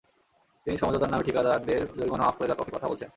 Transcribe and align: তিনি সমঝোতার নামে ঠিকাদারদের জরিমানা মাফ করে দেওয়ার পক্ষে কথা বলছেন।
তিনি 0.67 0.75
সমঝোতার 0.77 1.11
নামে 1.11 1.23
ঠিকাদারদের 1.23 1.81
জরিমানা 1.97 2.23
মাফ 2.23 2.35
করে 2.35 2.47
দেওয়ার 2.47 2.59
পক্ষে 2.59 2.75
কথা 2.75 2.87
বলছেন। 2.87 3.09